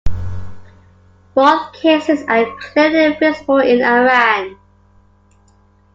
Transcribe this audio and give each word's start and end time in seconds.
Both 1.35 1.73
cases 1.73 2.23
are 2.27 2.57
clearly 2.57 3.15
visible 3.19 3.59
in 3.59 3.83
Iran. 3.83 4.57